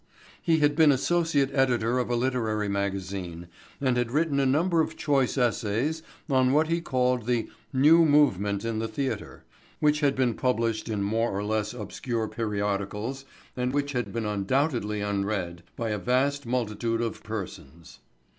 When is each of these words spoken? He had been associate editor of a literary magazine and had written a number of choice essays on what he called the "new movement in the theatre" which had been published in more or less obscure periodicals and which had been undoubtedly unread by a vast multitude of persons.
He 0.41 0.57
had 0.61 0.75
been 0.75 0.91
associate 0.91 1.51
editor 1.53 1.99
of 1.99 2.09
a 2.09 2.15
literary 2.15 2.67
magazine 2.67 3.45
and 3.79 3.97
had 3.97 4.09
written 4.09 4.39
a 4.39 4.47
number 4.47 4.81
of 4.81 4.95
choice 4.97 5.37
essays 5.37 6.01
on 6.27 6.53
what 6.53 6.69
he 6.69 6.81
called 6.81 7.27
the 7.27 7.49
"new 7.71 8.03
movement 8.03 8.65
in 8.65 8.79
the 8.79 8.87
theatre" 8.87 9.43
which 9.79 9.99
had 9.99 10.15
been 10.15 10.33
published 10.33 10.89
in 10.89 11.03
more 11.03 11.29
or 11.29 11.43
less 11.43 11.71
obscure 11.71 12.27
periodicals 12.27 13.25
and 13.55 13.73
which 13.73 13.91
had 13.91 14.11
been 14.11 14.25
undoubtedly 14.25 15.01
unread 15.01 15.61
by 15.75 15.89
a 15.91 15.99
vast 15.99 16.47
multitude 16.47 17.01
of 17.01 17.21
persons. 17.21 17.99